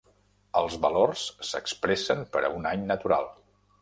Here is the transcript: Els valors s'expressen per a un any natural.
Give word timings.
Els 0.61 0.77
valors 0.85 1.25
s'expressen 1.49 2.25
per 2.37 2.43
a 2.49 2.51
un 2.59 2.67
any 2.71 2.87
natural. 2.93 3.31